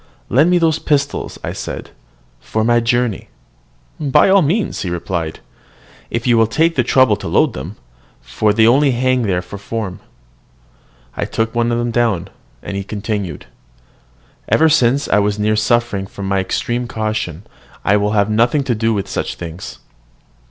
[0.29, 1.91] "Lend me those pistols," said I,
[2.39, 3.29] "for my journey."
[3.99, 5.41] "By all means," he replied,
[6.09, 7.75] "if you will take the trouble to load them;
[8.19, 9.99] for they only hang there for form."
[11.15, 12.25] I took down one of them;
[12.63, 13.45] and he continued,
[14.49, 17.43] "Ever since I was near suffering for my extreme caution,
[17.85, 19.77] I will have nothing to do with such things."